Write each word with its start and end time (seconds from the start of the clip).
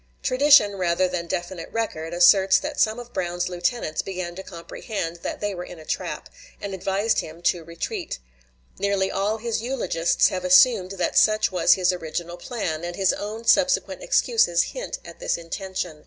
Tradition 0.23 0.77
rather 0.77 1.07
than 1.07 1.27
definite 1.27 1.71
record 1.71 2.11
asserts 2.11 2.57
that 2.57 2.79
some 2.79 2.97
of 2.97 3.13
Brown's 3.13 3.49
lieutenants 3.49 4.01
began 4.01 4.33
to 4.33 4.41
comprehend 4.41 5.17
that 5.17 5.41
they 5.41 5.53
were 5.53 5.63
in 5.63 5.77
a 5.77 5.85
trap, 5.85 6.27
and 6.59 6.73
advised 6.73 7.19
him 7.19 7.43
to 7.43 7.63
retreat. 7.63 8.17
Nearly 8.79 9.11
all 9.11 9.37
his 9.37 9.61
eulogists 9.61 10.29
have 10.29 10.43
assumed 10.43 10.93
that 10.93 11.19
such 11.19 11.51
was 11.51 11.73
his 11.73 11.93
original 11.93 12.37
plan, 12.37 12.83
and 12.83 12.95
his 12.95 13.13
own 13.13 13.45
subsequent 13.45 14.01
excuses 14.01 14.63
hint 14.73 14.97
at 15.05 15.19
this 15.19 15.37
intention. 15.37 15.99